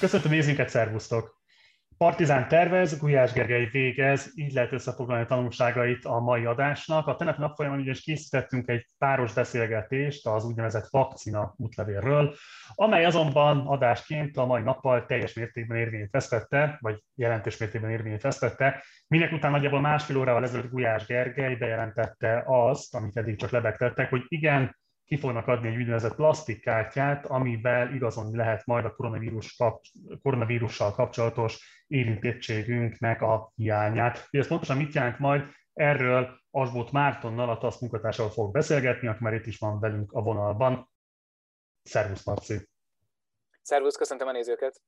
[0.00, 1.40] Köszöntöm nézőinket, szervusztok!
[1.98, 7.06] Partizán tervez, Gulyás Gergely végez, így lehet összefoglalni a tanulságait a mai adásnak.
[7.06, 12.34] A tenepi nap folyamán ugyanis készítettünk egy páros beszélgetést az úgynevezett vakcina útlevélről,
[12.74, 18.84] amely azonban adásként a mai nappal teljes mértékben érvényét vesztette, vagy jelentős mértékben érvényét vesztette,
[19.06, 24.22] minek után nagyjából másfél órával ezelőtt Gulyás Gergely bejelentette azt, amit eddig csak lebegtettek, hogy
[24.28, 24.76] igen,
[25.06, 29.84] ki fognak adni egy úgynevezett plastikkártyát, amivel igazolni lehet majd a koronavírus kap,
[30.22, 34.26] koronavírussal kapcsolatos érintettségünknek a hiányát.
[34.30, 35.42] Hogy ez pontosan mit jelent majd,
[35.72, 40.22] erről Asbót Mártonnal, a TASZ munkatársával fog beszélgetni, aki már itt is van velünk a
[40.22, 40.90] vonalban.
[41.82, 42.68] Szervusz, Marci!
[43.62, 44.80] Szervusz, köszöntöm a nézőket!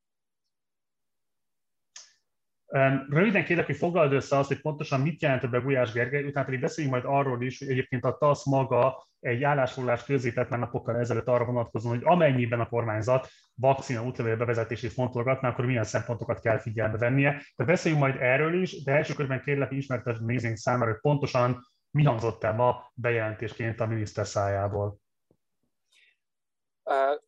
[3.08, 6.60] Röviden kérlek, hogy foglald össze azt, hogy pontosan mit jelent be Gulyás Gergely, utána pedig
[6.60, 11.26] beszéljünk majd arról is, hogy egyébként a TASZ maga egy állásfoglalást közzétett már napokkal ezelőtt
[11.26, 16.98] arra vonatkozóan, hogy amennyiben a kormányzat vakcina útlevél bevezetését fontolgatná, akkor milyen szempontokat kell figyelembe
[16.98, 17.30] vennie.
[17.30, 21.60] Tehát beszéljünk majd erről is, de első körben kérlek, hogy ismertesd nézőink számára, hogy pontosan
[21.90, 24.98] mi hangzott el ma bejelentésként a miniszter szájából.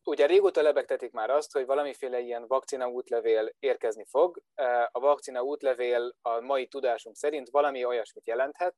[0.03, 4.41] Ugye régóta lebegtetik már azt, hogy valamiféle ilyen vakcina útlevél érkezni fog.
[4.91, 8.75] A vakcina útlevél a mai tudásunk szerint valami olyasmit jelenthet,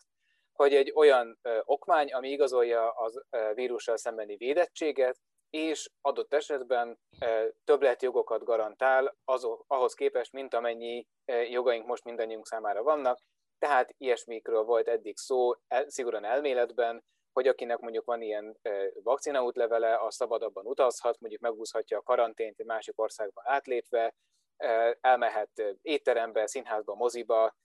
[0.52, 3.24] hogy egy olyan okmány, ami igazolja az
[3.54, 5.18] vírussal szembeni védettséget,
[5.50, 7.00] és adott esetben
[7.64, 11.08] többletjogokat garantál az, ahhoz képest, mint amennyi
[11.50, 13.20] jogaink most mindannyiunk számára vannak.
[13.60, 15.52] Tehát ilyesmikről volt eddig szó,
[15.86, 18.60] szigorúan elméletben, hogy akinek mondjuk van ilyen
[19.04, 24.16] vakcinaútlevele, az szabadabban utazhat, mondjuk megúszhatja a karantént egy másik országba átlépve,
[25.02, 27.56] elmehet étterembe, színházba, moziba,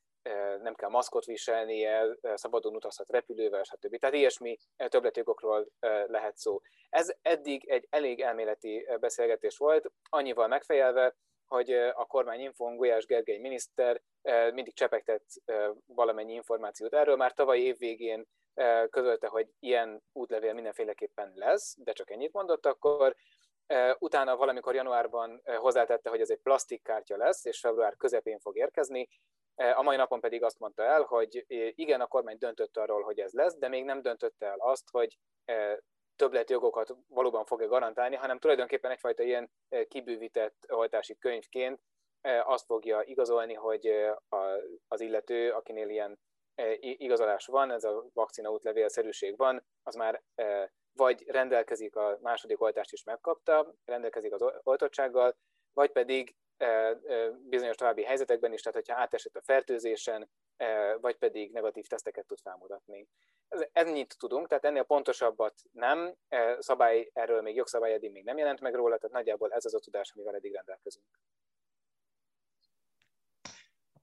[0.63, 3.99] nem kell maszkot viselnie, szabadon utazhat repülővel, stb.
[3.99, 5.69] Tehát ilyesmi többletjogokról
[6.07, 6.61] lehet szó.
[6.89, 13.39] Ez eddig egy elég elméleti beszélgetés volt, annyival megfejelve, hogy a kormány infón Gulyás Gergely
[13.39, 14.03] miniszter
[14.53, 15.27] mindig csepegtett
[15.87, 17.17] valamennyi információt erről.
[17.17, 18.27] Már tavaly év végén
[18.91, 23.15] közölte, hogy ilyen útlevél mindenféleképpen lesz, de csak ennyit mondott, akkor
[23.99, 29.09] utána valamikor januárban hozzátette, hogy ez egy plastikkártya lesz, és február közepén fog érkezni.
[29.75, 33.33] A mai napon pedig azt mondta el, hogy igen, a kormány döntött arról, hogy ez
[33.33, 35.19] lesz, de még nem döntötte el azt, hogy
[36.17, 39.51] többletjogokat valóban fogja garantálni, hanem tulajdonképpen egyfajta ilyen
[39.89, 41.83] kibővített oltási könyvként
[42.45, 44.09] azt fogja igazolni, hogy
[44.89, 46.19] az illető, akinél ilyen
[46.81, 50.23] igazolás van, ez a vakcina útlevélszerűség van, az már
[50.93, 55.37] vagy rendelkezik a második oltást is megkapta, rendelkezik az oltottsággal,
[55.73, 56.37] vagy pedig
[57.39, 60.31] bizonyos további helyzetekben is, tehát hogyha átesett a fertőzésen,
[61.01, 63.09] vagy pedig negatív teszteket tud felmutatni.
[63.73, 66.15] Ennyit tudunk, tehát ennél pontosabbat nem,
[66.59, 69.79] szabály, erről még jogszabály eddig még nem jelent meg róla, tehát nagyjából ez az a
[69.79, 71.07] tudás, amivel eddig rendelkezünk.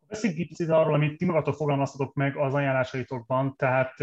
[0.07, 3.99] Beszéljünk egy picit arról, amit ti magatok fogalmaztatok meg az ajánlásaitokban, tehát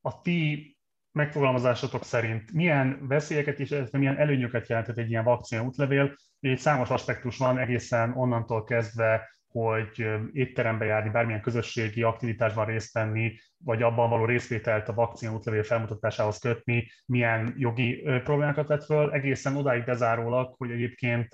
[0.00, 0.76] a ti
[1.12, 6.14] megfogalmazásotok szerint milyen veszélyeket és milyen előnyöket jelentett egy ilyen vakcina útlevél.
[6.40, 13.34] Egy számos aspektus van egészen onnantól kezdve, hogy étterembe járni, bármilyen közösségi aktivitásban részt venni,
[13.64, 19.56] vagy abban való részvételt a vakcina útlevél felmutatásához kötni, milyen jogi problémákat vett föl, egészen
[19.56, 21.28] odáig bezárólag, hogy egyébként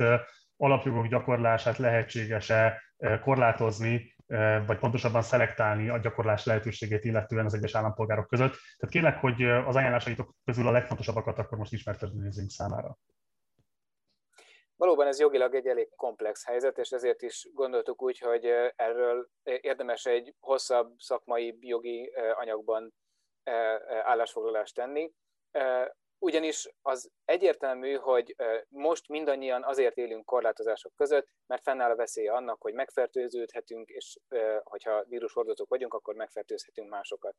[0.56, 2.82] alapjogok gyakorlását lehetséges-e
[3.20, 4.16] korlátozni,
[4.66, 8.50] vagy pontosabban szelektálni a gyakorlás lehetőségét illetően az egyes állampolgárok között.
[8.50, 12.98] Tehát kérlek, hogy az ajánlásaitok közül a legfontosabbakat akkor most ismerted nézzünk számára.
[14.76, 18.44] Valóban ez jogilag egy elég komplex helyzet, és ezért is gondoltuk úgy, hogy
[18.76, 22.94] erről érdemes egy hosszabb szakmai jogi anyagban
[24.04, 25.12] állásfoglalást tenni
[26.18, 28.36] ugyanis az egyértelmű, hogy
[28.68, 34.18] most mindannyian azért élünk korlátozások között, mert fennáll a veszélye annak, hogy megfertőződhetünk, és
[34.62, 37.36] hogyha vírushordozók vagyunk, akkor megfertőzhetünk másokat.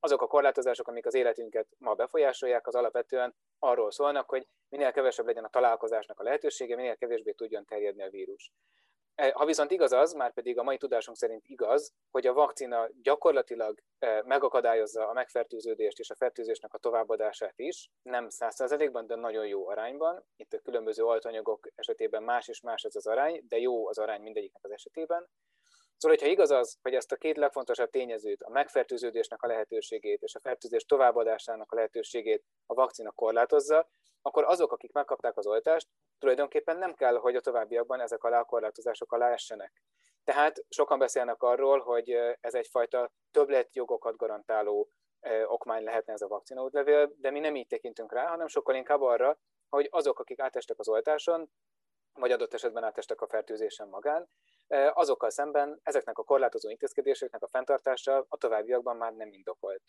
[0.00, 5.26] Azok a korlátozások, amik az életünket ma befolyásolják, az alapvetően arról szólnak, hogy minél kevesebb
[5.26, 8.52] legyen a találkozásnak a lehetősége, minél kevésbé tudjon terjedni a vírus.
[9.20, 12.88] E, ha viszont igaz az, már pedig a mai tudásunk szerint igaz, hogy a vakcina
[13.02, 19.46] gyakorlatilag e, megakadályozza a megfertőződést és a fertőzésnek a továbbadását is, nem 100%-ban, de nagyon
[19.46, 20.24] jó arányban.
[20.36, 24.20] Itt a különböző oltanyagok esetében más és más ez az arány, de jó az arány
[24.22, 25.28] mindegyiknek az esetében.
[25.96, 30.34] Szóval, hogyha igaz az, hogy ezt a két legfontosabb tényezőt, a megfertőződésnek a lehetőségét és
[30.34, 33.88] a fertőzés továbbadásának a lehetőségét a vakcina korlátozza,
[34.22, 35.88] akkor azok, akik megkapták az oltást,
[36.18, 39.82] tulajdonképpen nem kell, hogy a továbbiakban ezek alá a korlátozások alá essenek.
[40.24, 44.90] Tehát sokan beszélnek arról, hogy ez egyfajta többletjogokat garantáló
[45.44, 49.38] okmány lehetne ez a vakcinaútlevél, de mi nem így tekintünk rá, hanem sokkal inkább arra,
[49.68, 51.50] hogy azok, akik átestek az oltáson,
[52.12, 54.28] vagy adott esetben átestek a fertőzésen magán,
[54.92, 59.82] azokkal szemben ezeknek a korlátozó intézkedéseknek a fenntartása a továbbiakban már nem indokolt.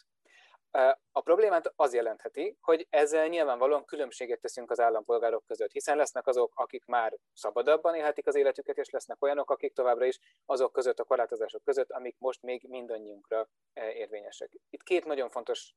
[1.12, 6.52] A problémát az jelentheti, hogy ezzel nyilvánvalóan különbséget teszünk az állampolgárok között, hiszen lesznek azok,
[6.56, 11.04] akik már szabadabban élhetik az életüket, és lesznek olyanok, akik továbbra is azok között, a
[11.04, 14.52] korlátozások között, amik most még mindannyiunkra érvényesek.
[14.70, 15.74] Itt két nagyon fontos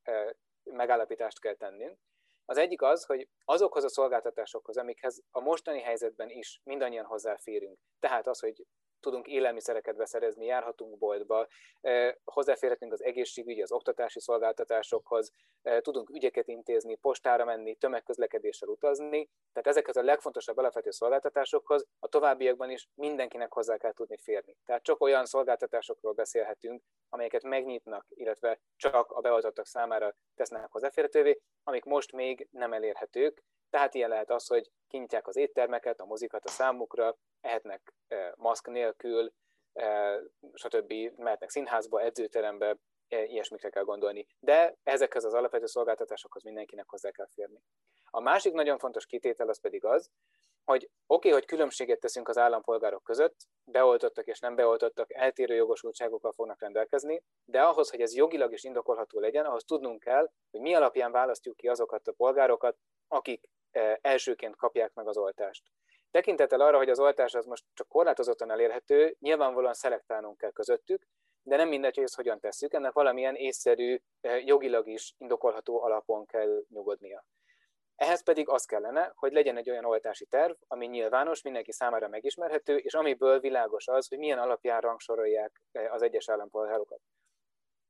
[0.65, 1.99] megállapítást kell tennünk.
[2.45, 8.27] Az egyik az, hogy azokhoz a szolgáltatásokhoz, amikhez a mostani helyzetben is mindannyian hozzáférünk, tehát
[8.27, 8.67] az, hogy
[9.05, 11.47] tudunk élelmiszereket beszerezni, járhatunk boltba,
[12.25, 15.33] hozzáférhetünk az egészségügyi, az oktatási szolgáltatásokhoz,
[15.81, 19.29] tudunk ügyeket intézni, postára menni, tömegközlekedéssel utazni.
[19.53, 24.57] Tehát ezeket a legfontosabb alapvető szolgáltatásokhoz a továbbiakban is mindenkinek hozzá kell tudni férni.
[24.65, 31.85] Tehát csak olyan szolgáltatásokról beszélhetünk, amelyeket megnyitnak, illetve csak a beoltottak számára tesznek hozzáférhetővé, amik
[31.85, 33.43] most még nem elérhetők,
[33.75, 37.93] tehát ilyen lehet az, hogy kinyitják az éttermeket, a mozikat a számukra, ehetnek
[38.35, 39.33] maszk nélkül,
[40.53, 40.93] stb.
[41.17, 42.77] mehetnek színházba, edzőterembe,
[43.09, 44.27] ilyesmikre kell gondolni.
[44.39, 47.63] De ezekhez az alapvető szolgáltatásokhoz mindenkinek hozzá kell férni.
[48.05, 50.11] A másik nagyon fontos kitétel az pedig az,
[50.65, 56.33] hogy oké, okay, hogy különbséget teszünk az állampolgárok között, beoltottak és nem beoltottak eltérő jogosultságokkal
[56.33, 60.75] fognak rendelkezni, de ahhoz, hogy ez jogilag is indokolható legyen, ahhoz tudnunk kell, hogy mi
[60.75, 62.77] alapján választjuk ki azokat a polgárokat,
[63.09, 63.49] akik
[64.01, 65.63] elsőként kapják meg az oltást.
[66.11, 71.07] Tekintettel arra, hogy az oltás az most csak korlátozottan elérhető, nyilvánvalóan szelektálnunk kell közöttük,
[71.43, 73.99] de nem mindegy, hogy ezt hogyan tesszük, ennek valamilyen észszerű,
[74.45, 77.25] jogilag is indokolható alapon kell nyugodnia.
[77.97, 82.77] Ehhez pedig az kellene, hogy legyen egy olyan oltási terv, ami nyilvános, mindenki számára megismerhető,
[82.77, 87.01] és amiből világos az, hogy milyen alapján rangsorolják az egyes állampolgárokat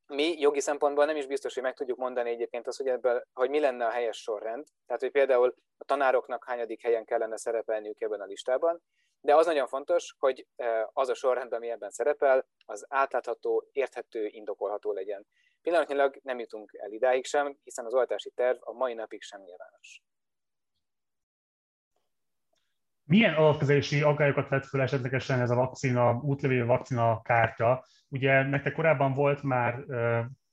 [0.07, 3.51] mi jogi szempontból nem is biztos, hogy meg tudjuk mondani egyébként azt, hogy, ebből, hogy
[3.51, 4.67] mi lenne a helyes sorrend.
[4.87, 8.83] Tehát, hogy például a tanároknak hányadik helyen kellene szerepelniük ebben a listában,
[9.21, 14.27] de az nagyon fontos, hogy e, az a sorrend, ami ebben szerepel, az átlátható, érthető,
[14.27, 15.27] indokolható legyen.
[15.63, 20.03] Pillanatnyilag nem jutunk el idáig sem, hiszen az oltási terv a mai napig sem nyilvános.
[23.07, 27.85] Milyen alapkezelési aggályokat vett föl esetlegesen ez a vakcina, útlevél vakcina kártya?
[28.09, 29.85] Ugye nektek korábban volt már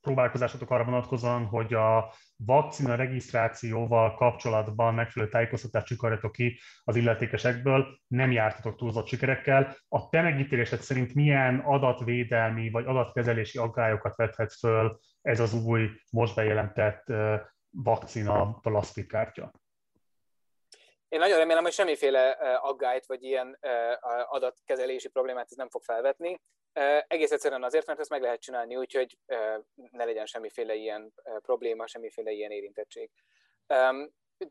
[0.00, 8.30] próbálkozásotok arra vonatkozóan, hogy a vakcina regisztrációval kapcsolatban megfelelő tájékoztatást csikarjatok ki az illetékesekből, nem
[8.30, 9.76] jártatok túlzott sikerekkel.
[9.88, 16.34] A te megítélésed szerint milyen adatvédelmi vagy adatkezelési aggályokat vethet föl ez az új, most
[16.34, 17.12] bejelentett
[17.70, 19.52] vakcina plasztikkártya?
[21.12, 22.30] Én nagyon remélem, hogy semmiféle
[22.60, 23.58] aggályt vagy ilyen
[24.28, 26.40] adatkezelési problémát ez nem fog felvetni.
[27.06, 29.18] Egész egyszerűen azért, mert ezt meg lehet csinálni úgy, hogy
[29.90, 31.12] ne legyen semmiféle ilyen
[31.42, 33.10] probléma, semmiféle ilyen érintettség.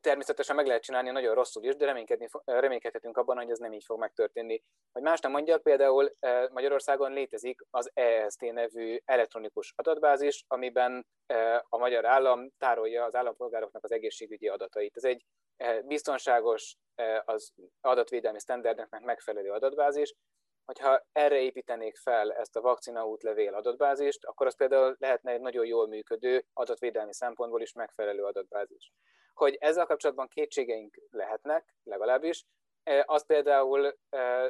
[0.01, 3.83] Természetesen meg lehet csinálni nagyon rosszul is, de reménykedni, reménykedhetünk abban, hogy ez nem így
[3.83, 4.63] fog megtörténni.
[4.91, 6.15] Hogy más nem mondjak, például
[6.51, 11.07] Magyarországon létezik az EST nevű elektronikus adatbázis, amiben
[11.69, 14.95] a magyar állam tárolja az állampolgároknak az egészségügyi adatait.
[14.95, 15.25] Ez egy
[15.85, 16.75] biztonságos,
[17.25, 20.15] az adatvédelmi sztenderdeknek megfelelő adatbázis,
[20.65, 25.65] hogyha erre építenék fel ezt a vakcina útlevél adatbázist, akkor az például lehetne egy nagyon
[25.65, 28.91] jól működő adatvédelmi szempontból is megfelelő adatbázis.
[29.33, 32.45] Hogy ezzel kapcsolatban kétségeink lehetnek, legalábbis,
[33.05, 33.97] az például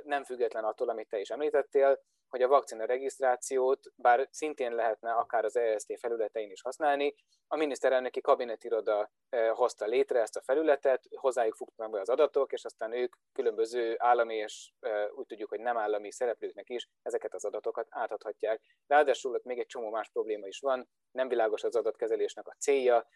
[0.03, 5.45] nem független attól, amit te is említettél, hogy a vakcina regisztrációt, bár szintén lehetne akár
[5.45, 7.15] az EST felületein is használni,
[7.47, 9.11] a miniszterelnöki kabinetiroda
[9.53, 14.35] hozta létre ezt a felületet, hozzájuk fognak be az adatok, és aztán ők különböző állami
[14.35, 14.71] és
[15.15, 18.61] úgy tudjuk, hogy nem állami szereplőknek is ezeket az adatokat átadhatják.
[18.87, 23.07] Ráadásul ott még egy csomó más probléma is van, nem világos az adatkezelésnek a célja,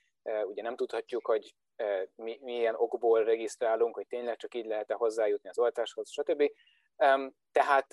[0.44, 1.56] ugye nem tudhatjuk, hogy
[2.16, 6.52] mi, milyen okból regisztrálunk, hogy tényleg csak így lehet-e hozzájutni az oltáshoz, stb.
[7.52, 7.92] Tehát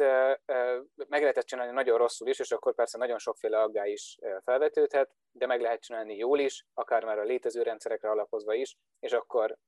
[1.09, 5.47] meg lehetett csinálni nagyon rosszul is, és akkor persze nagyon sokféle aggály is felvetődhet, de
[5.47, 9.59] meg lehet csinálni jól is, akár már a létező rendszerekre alapozva is, és akkor,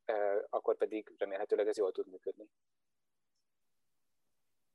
[0.49, 2.45] akkor pedig remélhetőleg ez jól tud működni.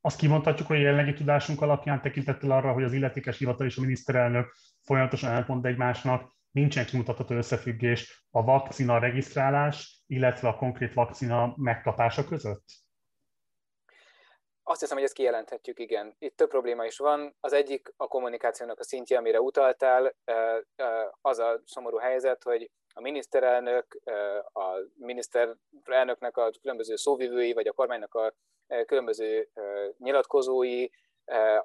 [0.01, 3.81] Azt kimondhatjuk, hogy a jelenlegi tudásunk alapján tekintettel arra, hogy az illetékes hivatal és a
[3.81, 12.25] miniszterelnök folyamatosan elmond egymásnak, nincsen kimutatható összefüggés a vakcina regisztrálás, illetve a konkrét vakcina megkapása
[12.25, 12.63] között?
[14.69, 16.15] Azt hiszem, hogy ezt kijelenthetjük, igen.
[16.19, 17.35] Itt több probléma is van.
[17.39, 20.15] Az egyik a kommunikációnak a szintje, amire utaltál,
[21.21, 23.99] az a szomorú helyzet, hogy a miniszterelnök,
[24.53, 28.33] a miniszterelnöknek a különböző szóvivői, vagy a kormánynak a
[28.85, 29.49] különböző
[29.97, 30.87] nyilatkozói,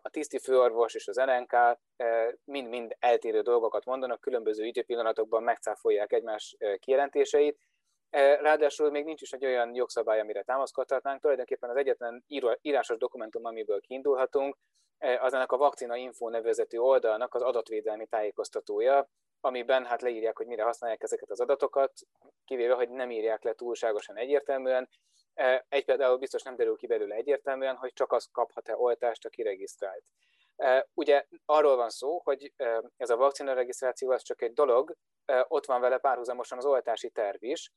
[0.03, 1.79] a tiszti főorvos és az NNK
[2.45, 7.59] mind-mind eltérő dolgokat mondanak, különböző időpillanatokban megcáfolják egymás kijelentéseit,
[8.15, 11.21] Ráadásul még nincs is egy olyan jogszabály, amire támaszkodhatnánk.
[11.21, 12.25] Tulajdonképpen az egyetlen
[12.61, 14.57] írásos dokumentum, amiből kiindulhatunk,
[14.99, 19.09] az ennek a Vakcina Info nevezetű oldalnak az adatvédelmi tájékoztatója,
[19.41, 21.93] amiben hát leírják, hogy mire használják ezeket az adatokat,
[22.45, 24.89] kivéve, hogy nem írják le túlságosan egyértelműen.
[25.69, 30.05] Egy például biztos nem derül ki belőle egyértelműen, hogy csak az kaphat-e oltást, aki regisztrált.
[30.95, 32.53] Ugye arról van szó, hogy
[32.97, 34.95] ez a vakcina regisztráció az csak egy dolog,
[35.49, 37.73] ott van vele párhuzamosan az oltási terv is,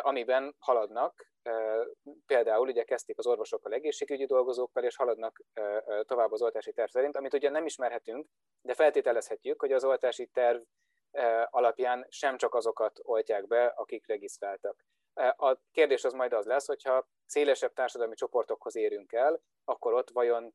[0.00, 1.30] amiben haladnak,
[2.26, 5.42] például ugye kezdték az orvosokkal, egészségügyi dolgozókkal, és haladnak
[6.02, 8.26] tovább az oltási terv szerint, amit ugye nem ismerhetünk,
[8.62, 10.62] de feltételezhetjük, hogy az oltási terv
[11.50, 14.84] alapján sem csak azokat oltják be, akik regisztráltak.
[15.36, 20.54] A kérdés az majd az lesz, hogyha szélesebb társadalmi csoportokhoz érünk el, akkor ott vajon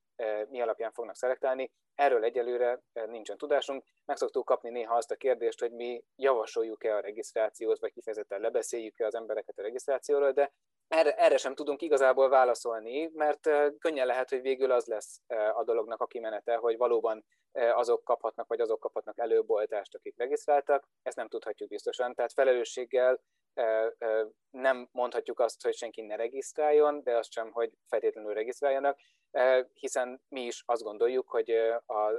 [0.50, 1.72] mi alapján fognak szelektálni.
[1.96, 3.84] Erről egyelőre nincsen tudásunk.
[4.06, 9.06] Meg szoktuk kapni néha azt a kérdést, hogy mi javasoljuk-e a regisztrációt, vagy kifejezetten lebeszéljük-e
[9.06, 10.54] az embereket a regisztrációról, de
[10.88, 15.22] erre, erre sem tudunk igazából válaszolni, mert könnyen lehet, hogy végül az lesz
[15.53, 20.88] a dolognak a kimenete, hogy valóban azok kaphatnak, vagy azok kaphatnak előbb oltást, akik regisztráltak.
[21.01, 22.13] Ezt nem tudhatjuk biztosan.
[22.13, 23.22] Tehát felelősséggel
[24.50, 29.00] nem mondhatjuk azt, hogy senki ne regisztráljon, de azt sem, hogy feltétlenül regisztráljanak,
[29.74, 31.51] hiszen mi is azt gondoljuk, hogy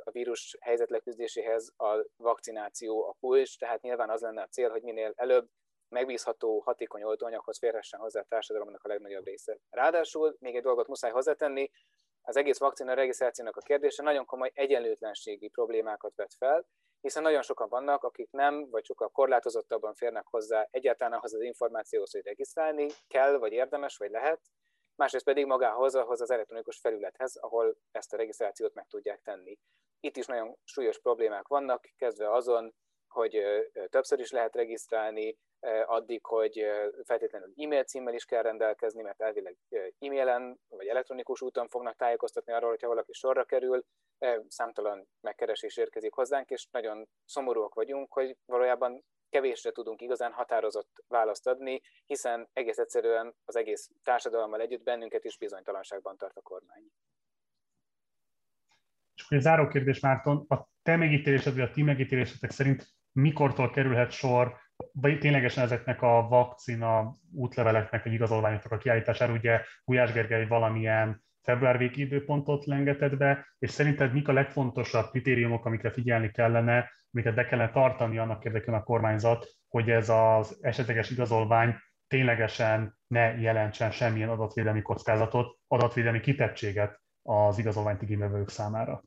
[0.02, 4.82] a vírus helyzet leküzdéséhez a vakcináció a kulcs, tehát nyilván az lenne a cél, hogy
[4.82, 5.48] minél előbb
[5.88, 9.58] megbízható, hatékony oltóanyaghoz férhessen hozzá a társadalomnak a legnagyobb része.
[9.70, 11.70] Ráadásul még egy dolgot muszáj hozzátenni,
[12.22, 16.66] az egész vakcina regisztrációnak a kérdése nagyon komoly egyenlőtlenségi problémákat vet fel,
[17.00, 22.12] hiszen nagyon sokan vannak, akik nem, vagy sokkal korlátozottabban férnek hozzá egyáltalán ahhoz az információhoz,
[22.12, 24.40] hogy regisztrálni kell, vagy érdemes, vagy lehet,
[24.94, 29.58] másrészt pedig magához, ahhoz az elektronikus felülethez, ahol ezt a regisztrációt meg tudják tenni.
[30.00, 32.74] Itt is nagyon súlyos problémák vannak, kezdve azon,
[33.08, 33.44] hogy
[33.88, 35.38] többször is lehet regisztrálni,
[35.86, 36.66] addig, hogy
[37.04, 39.56] feltétlenül e-mail címmel is kell rendelkezni, mert elvileg
[39.98, 43.84] e-mailen vagy elektronikus úton fognak tájékoztatni arról, hogyha valaki sorra kerül,
[44.48, 51.46] számtalan megkeresés érkezik hozzánk, és nagyon szomorúak vagyunk, hogy valójában kevésre tudunk igazán határozott választ
[51.46, 56.82] adni, hiszen egész egyszerűen az egész társadalommal együtt bennünket is bizonytalanságban tart a kormány.
[59.14, 64.56] És egy záró kérdés, Márton, a te vagy a ti megítélésetek szerint mikortól kerülhet sor
[64.92, 71.78] vagy ténylegesen ezeknek a vakcina útleveleknek, vagy igazolványoknak a kiállítására, ugye Gulyás Gergely valamilyen február
[71.78, 77.46] végi időpontot lengetett be, és szerinted mik a legfontosabb kritériumok, amikre figyelni kellene, amiket be
[77.46, 81.74] kellene tartani annak érdekében a kormányzat, hogy ez az esetleges igazolvány
[82.06, 89.02] ténylegesen ne jelentsen semmilyen adatvédelmi kockázatot, adatvédelmi kitettséget az igazolványt igénybevők számára?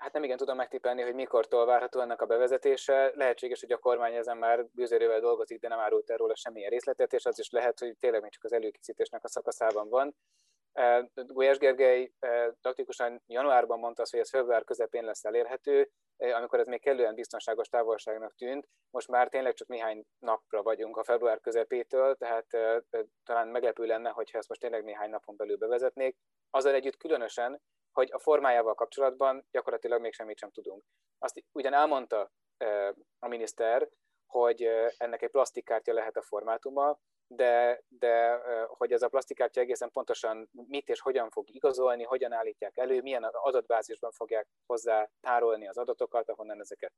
[0.00, 3.12] Hát nem igen tudom megtippelni, hogy mikortól várható ennek a bevezetése.
[3.14, 7.12] Lehetséges, hogy a kormány ezen már bűzerővel dolgozik, de nem árult el róla semmilyen részletet,
[7.12, 10.16] és az is lehet, hogy tényleg még csak az előkészítésnek a szakaszában van.
[11.14, 12.12] Gulyás Gergely
[12.60, 17.68] taktikusan januárban mondta azt, hogy ez február közepén lesz elérhető, amikor ez még kellően biztonságos
[17.68, 18.68] távolságnak tűnt.
[18.90, 22.46] Most már tényleg csak néhány napra vagyunk a február közepétől, tehát
[23.24, 26.16] talán meglepő lenne, hogyha ezt most tényleg néhány napon belül bevezetnék.
[26.50, 27.62] Azzal együtt különösen,
[27.92, 30.84] hogy a formájával kapcsolatban gyakorlatilag még semmit sem tudunk.
[31.18, 32.30] Azt ugyan elmondta
[33.18, 33.88] a miniszter,
[34.26, 34.62] hogy
[34.96, 36.98] ennek egy plastikkártya lehet a formátuma,
[37.32, 42.76] de, de hogy ez a plastikkártya egészen pontosan mit és hogyan fog igazolni, hogyan állítják
[42.76, 46.92] elő, milyen adatbázisban fogják hozzá tárolni az adatokat, ahonnan ezeket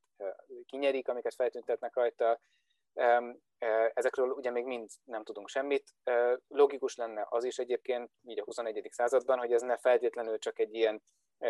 [0.66, 2.40] kinyerik, amiket feltüntetnek rajta.
[3.94, 5.94] Ezekről ugye még mind nem tudunk semmit.
[6.48, 8.88] Logikus lenne az is egyébként, így a 21.
[8.90, 11.02] században, hogy ez ne feltétlenül csak egy ilyen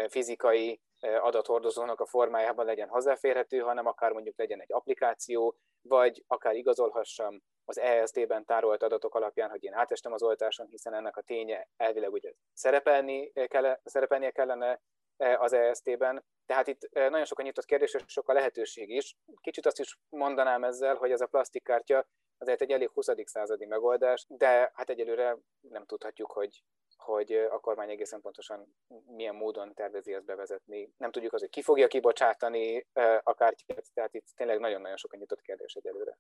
[0.09, 5.57] fizikai adathordozónak a formájában legyen hozzáférhető, hanem akár mondjuk legyen egy applikáció,
[5.89, 11.17] vagy akár igazolhassam az EST-ben tárolt adatok alapján, hogy én átestem az oltáson, hiszen ennek
[11.17, 14.81] a ténye elvileg ugye szerepelni kell, szerepelnie kellene
[15.17, 16.25] az EST-ben.
[16.47, 19.17] Tehát itt nagyon sok a nyitott kérdés, és sok a lehetőség is.
[19.41, 22.07] Kicsit azt is mondanám ezzel, hogy ez a plastikkártya
[22.39, 23.09] azért egy elég 20.
[23.25, 26.63] századi megoldás, de hát egyelőre nem tudhatjuk, hogy,
[26.97, 28.75] hogy a kormány egészen pontosan
[29.07, 30.93] milyen módon tervezi ezt bevezetni.
[30.97, 32.87] Nem tudjuk az, hogy ki fogja kibocsátani
[33.23, 36.19] a kártyát, tehát itt tényleg nagyon-nagyon sok a nyitott kérdés egyelőre.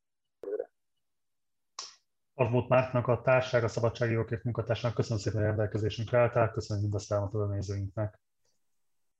[2.34, 7.46] Arvót Mártnak, a társág, a szabadságjogokért munkatársának köszönöm szépen, hogy rendelkezésünkre álltál, köszönöm mindazt a
[7.50, 8.20] nézőinknek.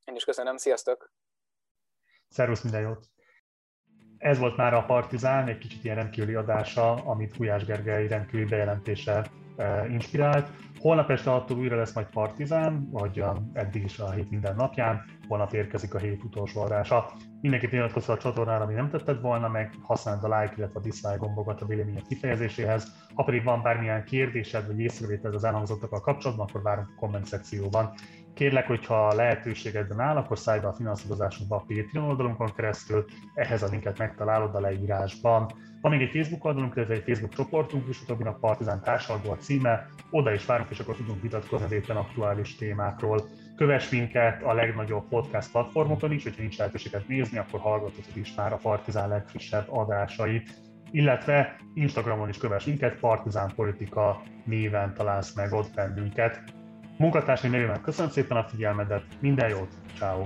[0.04, 1.12] Én is köszönöm, sziasztok!
[2.28, 3.10] Szervusz, minden jót!
[4.18, 9.30] Ez volt már a Partizán, egy kicsit ilyen rendkívüli adása, amit Gulyás Gergely rendkívüli bejelentése
[9.88, 10.50] inspirált.
[10.78, 15.04] Holnap este attól újra lesz majd Partizán, vagy eddig is a hét minden napján.
[15.28, 17.10] holnap érkezik a hét utolsó adása.
[17.40, 21.16] Mindenki iratkozz a csatornára, ami nem tetted volna, meg használd a like, illetve a dislike
[21.16, 22.86] gombokat a vélemények kifejezéséhez.
[23.14, 27.90] Ha pedig van bármilyen kérdésed vagy észrevételed az elhangzottakkal kapcsolatban, akkor várunk a komment szekcióban.
[28.34, 33.04] Kérlek, hogyha lehetőségedben áll, akkor szállj be a finanszírozásunkba a Patreon oldalunkon keresztül,
[33.34, 35.46] ehhez a linket megtalálod a leírásban.
[35.82, 39.86] Van még egy Facebook oldalunk, illetve egy Facebook csoportunk is, a Partizán társadalma a címe,
[40.10, 43.28] oda is várunk, és akkor tudunk vitatkozni az éppen aktuális témákról.
[43.56, 48.52] Kövess minket a legnagyobb podcast platformokon is, hogyha nincs lehetőséget nézni, akkor hallgathatod is már
[48.52, 50.60] a Partizán legfrissebb adásait
[50.92, 56.42] illetve Instagramon is kövess minket, Partizán Politika néven találsz meg ott bennünket.
[56.98, 60.24] Munkatársai nevében köszönöm szépen a figyelmedet, minden jót, ciao.